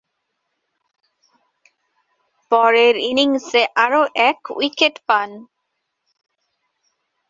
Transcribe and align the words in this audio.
পরের 2.51 2.95
ইনিংসে 3.09 3.61
আরও 3.75 4.01
এক 4.29 4.39
উইকেট 4.57 4.95
পান। 5.07 5.29